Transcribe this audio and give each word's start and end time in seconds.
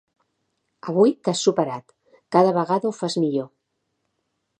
Avui 0.93 1.11
t'has 1.27 1.43
superat: 1.47 1.93
cada 2.37 2.55
vegada 2.57 2.91
ho 2.91 2.95
fas 3.01 3.19
millor. 3.25 3.47